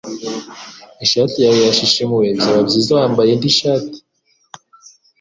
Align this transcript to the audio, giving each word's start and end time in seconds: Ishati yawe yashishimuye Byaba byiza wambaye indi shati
Ishati 1.05 1.37
yawe 1.45 1.59
yashishimuye 1.69 2.29
Byaba 2.37 2.61
byiza 2.67 2.91
wambaye 2.99 3.29
indi 3.31 3.49
shati 3.57 3.97